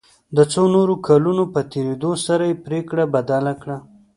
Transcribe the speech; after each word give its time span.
د 0.35 0.39
څو 0.51 0.61
نورو 0.75 0.95
کلونو 1.07 1.43
په 1.53 1.61
تېرېدو 1.71 2.11
سره 2.25 2.43
یې 2.49 2.61
پريکړه 2.65 3.03
بدله 3.15 3.53
کړه. 3.61 3.77